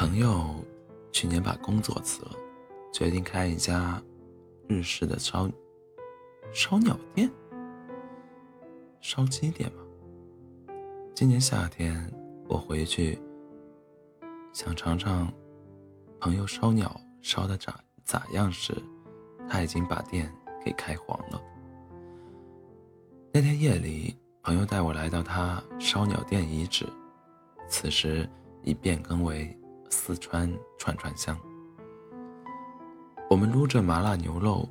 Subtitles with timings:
[0.00, 0.54] 朋友
[1.12, 2.32] 去年把工作辞了，
[2.90, 4.02] 决定开一家
[4.66, 5.46] 日式的烧
[6.54, 7.30] 烧鸟店、
[9.02, 9.82] 烧鸡店嘛。
[11.14, 12.10] 今年夏天
[12.48, 13.20] 我回去，
[14.54, 15.30] 想尝尝
[16.18, 18.74] 朋友烧鸟烧的咋咋样时，
[19.50, 21.38] 他已经把店给开黄了。
[23.34, 26.86] 那天夜里，朋友带我来到他烧鸟店遗址，
[27.68, 28.26] 此时
[28.62, 29.54] 已变更为。
[29.90, 31.38] 四川串串香，
[33.28, 34.66] 我们撸着麻辣牛肉，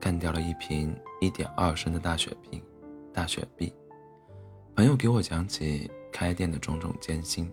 [0.00, 2.62] 干掉了一瓶一点二升的大雪碧。
[3.12, 3.74] 大雪碧，
[4.74, 7.52] 朋友给我讲起开店的种种艰辛：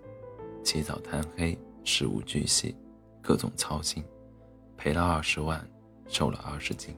[0.64, 2.74] 起早贪黑，事无巨细，
[3.22, 4.02] 各种操心，
[4.78, 5.68] 赔了二十万，
[6.08, 6.96] 瘦了二十斤。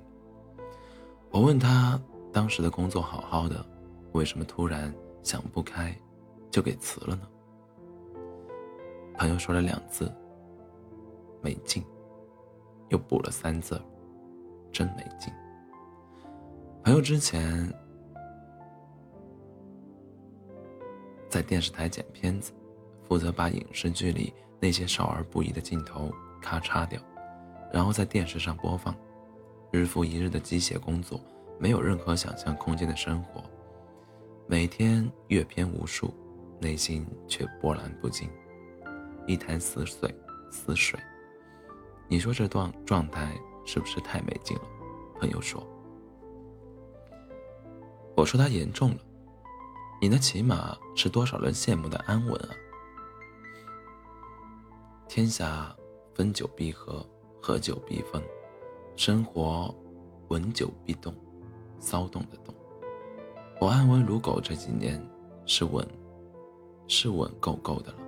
[1.31, 1.99] 我问他，
[2.31, 3.65] 当时的工作好好的，
[4.11, 4.93] 为什么突然
[5.23, 5.97] 想不开，
[6.51, 7.27] 就给辞了呢？
[9.13, 10.11] 朋友说了两字
[11.41, 11.83] ：“没劲。”
[12.89, 13.81] 又补了三字
[14.71, 15.33] ：“真没劲。”
[16.83, 17.71] 朋友之前
[21.29, 22.51] 在电视台剪片子，
[23.03, 26.99] 负责把影视剧里那些少儿不宜的镜头咔嚓掉，
[27.71, 28.93] 然后在电视上播放。
[29.71, 31.21] 日复一日的机械工作，
[31.57, 33.41] 没有任何想象空间的生活，
[34.47, 36.13] 每天阅片无数，
[36.59, 38.29] 内心却波澜不惊。
[39.27, 40.13] 一潭死水，
[40.49, 40.99] 死水。
[42.07, 43.33] 你说这段状态
[43.65, 44.63] 是不是太没劲了？
[45.19, 45.65] 朋友说。
[48.15, 48.97] 我说他严重了。
[50.01, 52.49] 你那起码是多少人羡慕的安稳啊！
[55.07, 55.75] 天下
[56.15, 57.05] 分久必合，
[57.41, 58.21] 合久必分，
[58.95, 59.73] 生活
[60.29, 61.13] 稳久必动，
[61.79, 62.53] 骚动的动。
[63.59, 64.99] 我安稳如狗这几年
[65.45, 65.87] 是稳，
[66.87, 67.99] 是稳够够的了。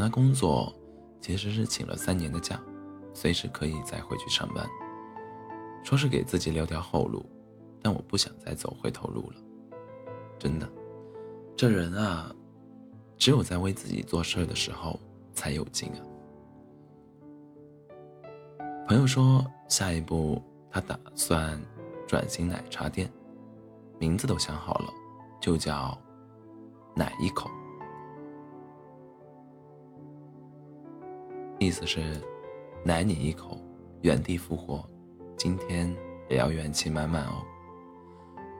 [0.00, 0.74] 那工作
[1.20, 2.58] 其实是请了三年的假，
[3.12, 4.66] 随时可以再回去上班。
[5.84, 7.22] 说是给自己留条后路，
[7.82, 9.36] 但我不想再走回头路了。
[10.38, 10.66] 真的，
[11.54, 12.34] 这人啊，
[13.18, 14.98] 只有在为自己做事的时候
[15.34, 16.00] 才有劲啊。
[18.88, 21.60] 朋友说，下一步他打算
[22.08, 23.12] 转型奶茶店，
[23.98, 24.90] 名字都想好了，
[25.42, 25.96] 就叫
[26.96, 27.50] “奶一口”。
[31.60, 32.00] 意思是，
[32.82, 33.60] 奶你一口，
[34.00, 34.82] 原地复活，
[35.36, 35.94] 今天
[36.30, 37.44] 也要元气满满哦。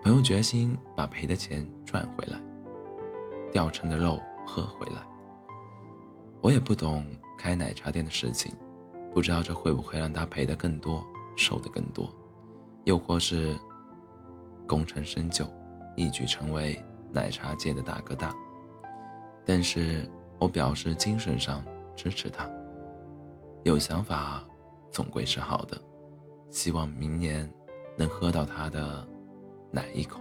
[0.02, 2.38] 朋友决心把赔的钱赚回来，
[3.50, 5.00] 掉成的肉喝回来。
[6.42, 7.06] 我也不懂
[7.38, 8.52] 开奶茶店的事情，
[9.14, 11.02] 不知道这会不会让他赔的更多，
[11.36, 12.06] 瘦的更多，
[12.84, 13.58] 又或是
[14.68, 15.46] 功成身就，
[15.96, 16.78] 一举成为
[17.10, 18.36] 奶茶界的大哥大。
[19.46, 20.06] 但是
[20.38, 21.64] 我表示精神上
[21.96, 22.46] 支持他。
[23.64, 24.42] 有想法，
[24.90, 25.78] 总归是好的。
[26.50, 27.48] 希望明年
[27.96, 29.06] 能喝到他的
[29.70, 30.20] 奶一口。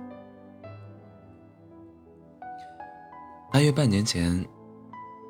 [3.52, 4.46] 大约半年前，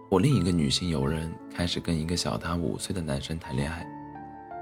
[0.10, 3.88] 我另一个女性友人开始跟一个小她五岁的男生谈恋爱。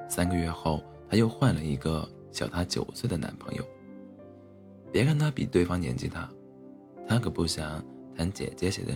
[0.09, 3.63] 三个月后，她又换了一个小她九岁的男朋友。
[4.91, 6.29] 别看她比对方年纪大，
[7.07, 7.83] 她可不想
[8.15, 8.93] 谈姐姐型的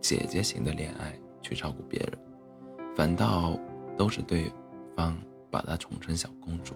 [0.00, 2.18] 姐姐型的恋爱去照顾别人，
[2.96, 3.56] 反倒。
[3.96, 4.52] 都是对
[4.96, 5.16] 方
[5.50, 6.74] 把她宠成小公主，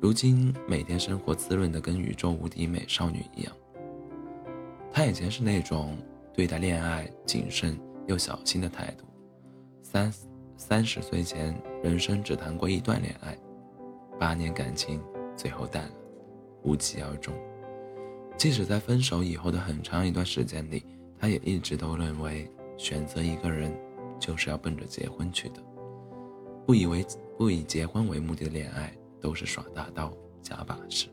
[0.00, 3.52] 如今每天生活滋润的跟宇宙无敌美少女一样。
[4.92, 5.98] 她以前是那种
[6.32, 9.04] 对待恋爱谨慎又小心的态度，
[9.82, 10.12] 三
[10.56, 13.36] 三十岁前人生只谈过一段恋爱，
[14.20, 15.02] 八年感情
[15.36, 15.94] 最后淡了，
[16.62, 17.34] 无疾而终。
[18.36, 20.84] 即使在分手以后的很长一段时间里，
[21.18, 23.72] 她也一直都认为选择一个人
[24.18, 25.62] 就是要奔着结婚去的。
[26.66, 27.04] 不以为
[27.36, 30.12] 不以结婚为目的的恋爱都是耍大刀
[30.42, 31.08] 假把式。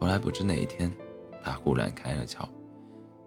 [0.00, 0.92] 后来不知哪一天，
[1.42, 2.48] 他忽然开了窍，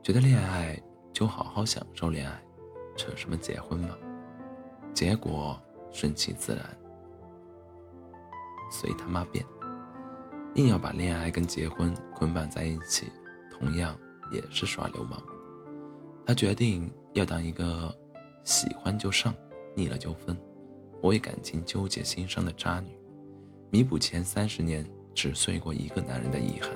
[0.01, 0.81] 觉得恋爱
[1.11, 2.41] 就好好享受恋爱，
[2.95, 3.89] 扯什么结婚嘛？
[4.93, 5.59] 结果
[5.91, 6.65] 顺其自然，
[8.71, 9.45] 随他妈便，
[10.55, 13.11] 硬要把恋爱跟结婚捆绑在一起，
[13.51, 13.97] 同样
[14.31, 15.21] 也是耍流氓。
[16.25, 17.93] 他决定要当一个
[18.45, 19.33] 喜欢就上，
[19.75, 20.37] 腻了就分。
[21.01, 22.95] 我为感情纠结心伤的渣女，
[23.71, 26.71] 弥补前三十年只睡过一个男人的遗憾。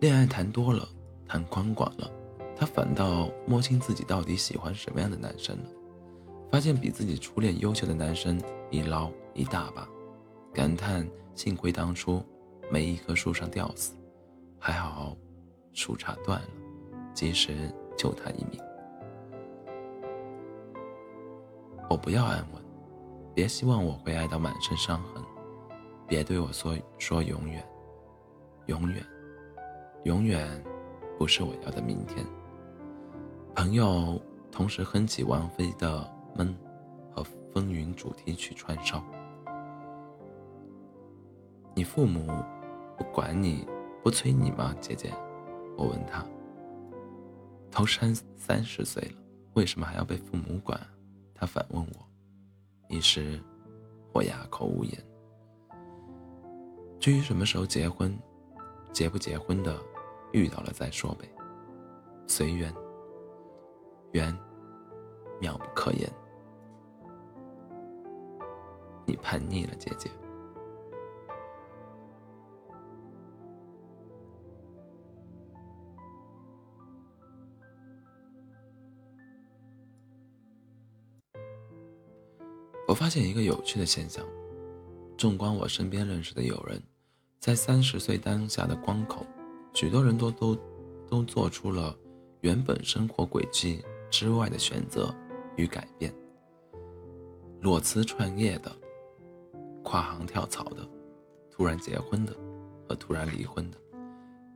[0.00, 0.86] 恋爱谈多了，
[1.26, 2.10] 谈宽广了，
[2.54, 5.64] 她反倒摸清自己到底喜欢什么样的男生了。
[6.50, 8.40] 发现比自己初恋优秀的男生
[8.70, 9.88] 一捞一大把，
[10.52, 12.22] 感叹幸亏当初
[12.70, 13.94] 没一棵树上吊死，
[14.58, 15.16] 还好
[15.72, 16.48] 树杈断了，
[17.12, 18.67] 及时救他一命。
[21.88, 22.62] 我不要安稳，
[23.34, 25.22] 别希望我会爱到满身伤痕，
[26.06, 27.66] 别对我说说永远，
[28.66, 29.02] 永远，
[30.04, 30.62] 永远，
[31.18, 32.24] 不是我要的明天。
[33.54, 34.20] 朋友
[34.52, 36.00] 同时哼起王菲的
[36.36, 36.46] 《闷》
[37.14, 39.02] 和《风云》主题曲串烧。
[41.74, 42.26] 你父母
[42.98, 43.66] 不管你
[44.02, 45.10] 不催你吗，姐姐？
[45.76, 46.22] 我问他。
[47.70, 49.22] 都三三十岁了，
[49.54, 50.78] 为什么还要被父母管？
[51.38, 52.08] 他反问我。
[52.88, 53.40] 一时，
[54.12, 54.92] 我哑口无言。
[56.98, 58.18] 至于什么时候结婚，
[58.92, 59.78] 结不结婚的，
[60.32, 61.30] 遇到了再说呗。
[62.26, 62.74] 随缘。
[64.12, 64.36] 缘，
[65.40, 66.10] 妙不可言。
[69.06, 70.10] 你叛逆了，姐姐。
[82.88, 84.24] 我发现一个有趣的现象：
[85.18, 86.82] 纵观我身边认识的友人，
[87.38, 89.26] 在三十岁当下的关口，
[89.74, 90.56] 许多人都都
[91.06, 91.94] 都做出了
[92.40, 95.14] 原本生活轨迹之外的选择
[95.56, 96.10] 与改变。
[97.60, 98.74] 裸辞创业的，
[99.84, 100.88] 跨行跳槽的，
[101.50, 102.34] 突然结婚的，
[102.88, 103.76] 和突然离婚的，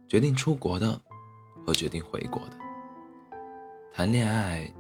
[0.08, 0.98] 决定出国的，
[1.66, 2.56] 和决定回国的，
[3.92, 4.72] 谈恋爱，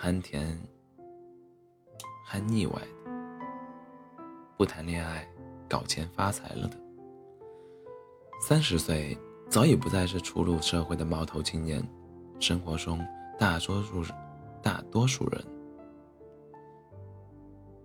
[0.00, 0.60] 酣甜。
[2.32, 2.86] 还腻歪的，
[4.56, 5.28] 不谈恋爱，
[5.68, 6.78] 搞钱发财了的。
[8.40, 9.14] 三十岁
[9.50, 11.86] 早已不再是初入社会的毛头青年，
[12.40, 13.06] 生活中
[13.38, 14.02] 大多数
[14.62, 15.44] 大多数人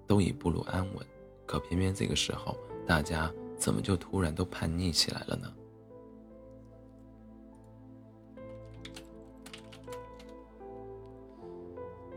[0.08, 1.06] 都已步入安稳，
[1.46, 5.54] 可偏偏这个时候，大家怎么就突然都叛逆起来了呢？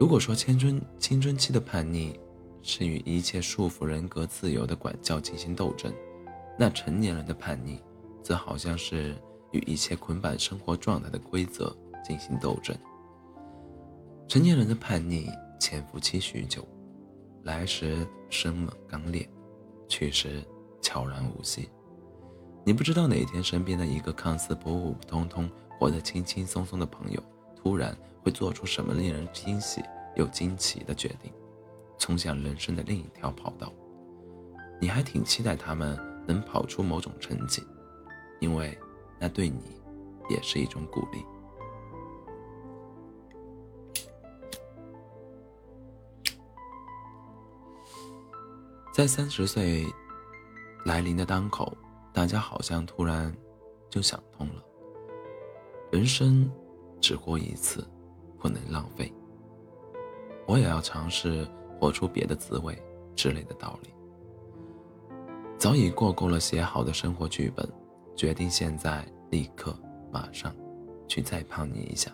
[0.00, 2.18] 如果说青春青春期的叛逆
[2.62, 5.92] 是与一切束缚人格自由的管教进行斗争，
[6.58, 7.78] 那成年人的叛逆，
[8.22, 9.14] 则好像是
[9.50, 12.74] 与一切捆绑生活状态的规则进行斗争。
[14.26, 15.28] 成年人的叛逆
[15.60, 16.66] 潜伏期许久，
[17.42, 19.28] 来时生猛刚烈，
[19.86, 20.42] 去时
[20.80, 21.68] 悄然无息。
[22.64, 25.46] 你不知道哪天身边的一个看似普普通通、
[25.78, 27.22] 活得轻轻松松的朋友，
[27.62, 27.96] 突然。
[28.22, 29.82] 会做出什么令人惊喜
[30.14, 31.32] 又惊奇的决定，
[31.96, 33.72] 冲向人生的另一条跑道？
[34.78, 37.66] 你还挺期待他们能跑出某种成绩，
[38.38, 38.78] 因为
[39.18, 39.80] 那对你
[40.28, 41.24] 也是一种鼓励。
[48.92, 49.86] 在三十岁
[50.84, 51.74] 来临的当口，
[52.12, 53.34] 大家好像突然
[53.88, 54.62] 就想通了：
[55.90, 56.46] 人生
[57.00, 57.84] 只活一次。
[58.42, 59.12] 不能浪费，
[60.46, 61.46] 我也要尝试
[61.78, 62.74] 活出别的滋味
[63.14, 63.90] 之类的道理。
[65.58, 67.68] 早已过够了写好的生活剧本，
[68.16, 69.78] 决定现在立刻
[70.10, 70.56] 马上
[71.06, 72.10] 去再叛逆一下，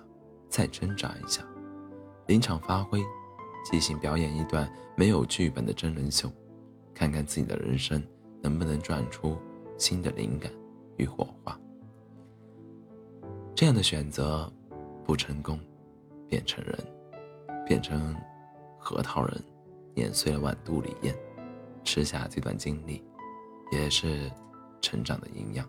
[0.49, 1.47] 再挣扎一下，
[2.27, 3.00] 临场发挥，
[3.65, 6.29] 即兴表演一段没有剧本的真人秀，
[6.93, 8.03] 看看自己的人生
[8.43, 9.37] 能不能转出
[9.79, 10.51] 新的灵感
[10.96, 11.56] 与火花。
[13.55, 14.53] 这样的选择
[15.06, 15.58] 不成功。
[16.29, 16.77] 变成人，
[17.65, 18.13] 变成
[18.81, 19.44] 核桃仁，
[19.94, 21.15] 碾碎了碗肚里咽，
[21.84, 23.01] 吃下这段经历，
[23.70, 24.29] 也是
[24.82, 25.65] 成长的营养。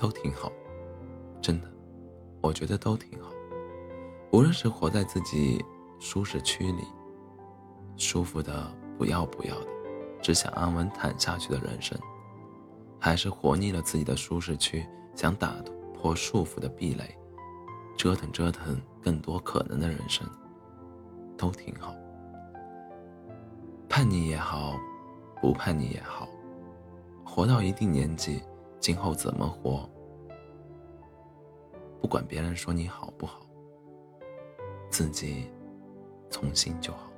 [0.00, 0.50] 都挺好，
[1.40, 1.70] 真的，
[2.40, 3.30] 我觉得都挺好。
[4.32, 5.64] 无论是活在自己
[6.00, 6.82] 舒适区里，
[7.96, 9.66] 舒服的不要不要的，
[10.20, 11.96] 只想安稳躺下去的人生，
[13.00, 14.86] 还是活腻了自己的舒适区。
[15.16, 15.52] 想打
[15.92, 17.14] 破束缚的壁垒，
[17.94, 20.26] 折腾折腾更多可能的人生，
[21.36, 21.94] 都挺好。
[23.86, 24.78] 叛逆也好，
[25.42, 26.26] 不叛逆也好，
[27.22, 28.42] 活到一定年纪，
[28.78, 29.86] 今后怎么活，
[32.00, 33.40] 不管别人说你好不好，
[34.88, 35.50] 自己
[36.30, 37.09] 从心就好。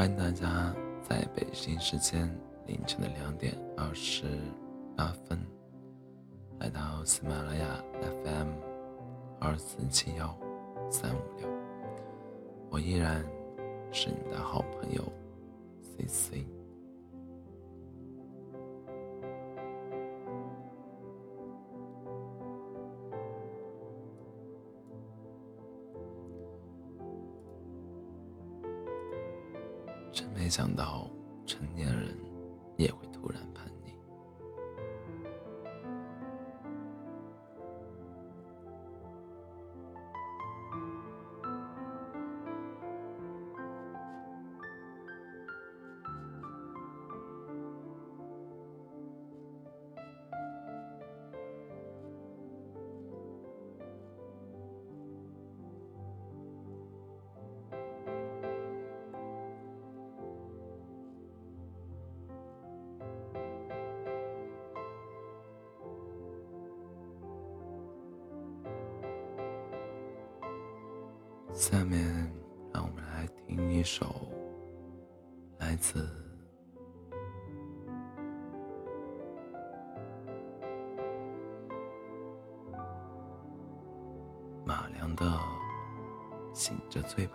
[0.00, 0.74] 欢迎大家
[1.06, 2.26] 在北京时间
[2.66, 4.24] 凌晨的两点二十
[4.96, 5.38] 八分，
[6.58, 7.84] 来到喜马拉雅
[8.24, 8.48] FM
[9.38, 10.34] 二四七幺
[10.90, 11.46] 三五六，
[12.70, 13.22] 我依然
[13.92, 15.04] 是你的好朋友
[15.82, 16.59] C C。
[30.20, 31.08] 真没想到，
[31.46, 32.14] 成年人
[32.76, 33.79] 也会突然叛逆。
[71.60, 72.02] 下面，
[72.72, 74.26] 让我们来听一首
[75.58, 76.08] 来自
[84.64, 85.26] 马良的
[86.54, 87.34] 《醒着醉吧》。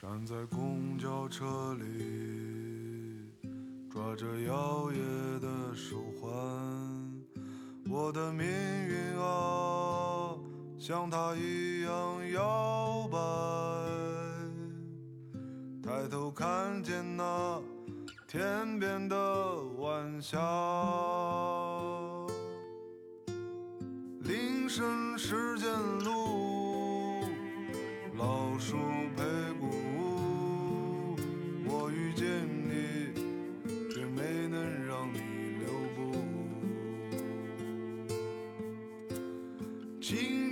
[0.00, 2.35] 站在公交车里，
[3.96, 6.30] 抓着摇曳的手环，
[7.88, 10.36] 我的命运啊，
[10.78, 13.18] 像它一样摇摆。
[15.82, 17.58] 抬头看见那
[18.28, 19.16] 天边的
[19.78, 20.38] 晚霞，
[24.24, 25.70] 铃声时间
[26.04, 27.22] 路，
[28.18, 28.76] 老树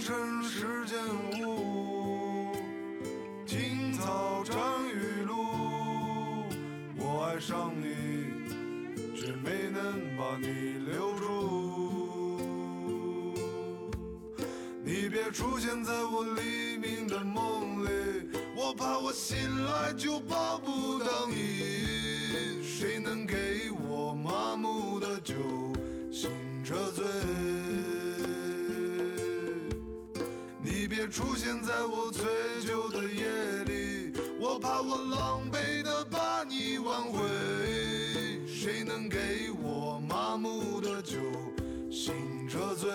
[0.05, 0.99] 清晨时间
[1.47, 2.53] 雾，
[3.47, 4.55] 青草沾
[4.91, 5.35] 雨露。
[6.99, 7.87] 我爱上你，
[9.17, 10.47] 却没能把你
[10.93, 11.25] 留住。
[14.85, 17.89] 你别出现在我黎明的梦里。
[18.55, 25.35] 我怕我醒来就抱不到你，谁能给我麻木的酒
[26.13, 26.31] 醒
[26.63, 27.07] 着醉？
[31.15, 32.25] 出现在我醉
[32.67, 33.23] 酒的夜
[33.67, 37.21] 里，我怕我狼狈的把你挽回，
[38.49, 41.17] 谁能给我麻木的酒
[41.89, 42.91] 醒着醉？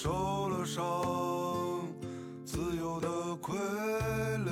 [0.00, 0.84] 受了伤、
[2.44, 3.08] 自由的
[3.42, 3.56] 傀
[4.44, 4.48] 儡。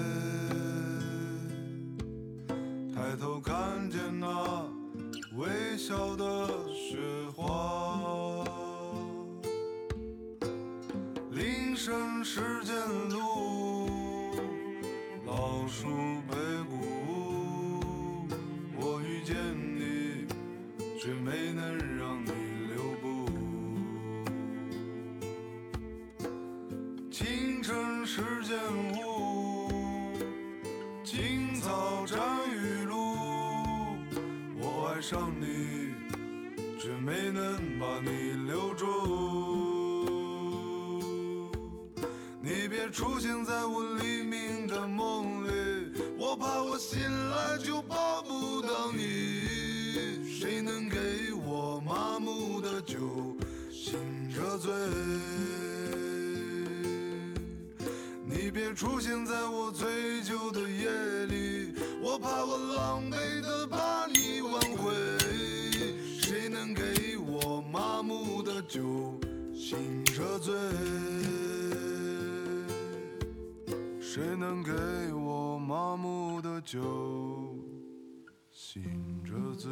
[2.92, 4.26] 抬头看见那
[5.36, 6.98] 微笑的雪
[7.36, 8.42] 花，
[11.30, 12.74] 铃声时间
[13.08, 13.86] 路。
[15.24, 15.86] 老树
[35.08, 35.94] 上你，
[36.80, 38.84] 却没能把你留住。
[42.42, 46.98] 你别出现在我黎明的梦里，我怕我醒
[47.30, 50.28] 来就抱不到你。
[50.28, 50.98] 谁能给
[51.32, 53.36] 我麻木的酒
[53.70, 53.94] 醒
[54.34, 54.72] 着醉？
[58.46, 60.88] 你别出现在我醉酒的夜
[61.26, 64.94] 里，我怕我狼狈的把你挽回。
[66.20, 69.18] 谁能给我麻木的酒
[69.52, 70.54] 醒着醉？
[74.00, 74.70] 谁能给
[75.12, 76.80] 我麻木的酒，
[78.52, 78.80] 醒
[79.24, 79.68] 着醉？